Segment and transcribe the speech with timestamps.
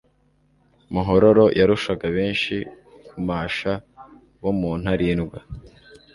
[0.93, 2.55] muhororo yarushaga benshi
[3.07, 3.71] kumasha
[4.41, 5.37] bo mu Ntarindwa.